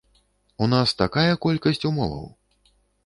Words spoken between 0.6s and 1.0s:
У нас